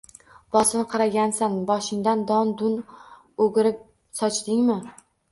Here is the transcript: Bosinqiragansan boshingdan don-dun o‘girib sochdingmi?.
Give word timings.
Bosinqiragansan 0.53 1.57
boshingdan 1.71 2.23
don-dun 2.31 2.79
o‘girib 3.45 3.77
sochdingmi?. 4.21 4.79